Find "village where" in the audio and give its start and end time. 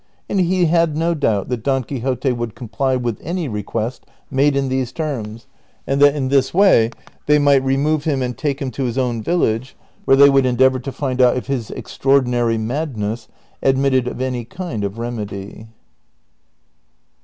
9.21-10.17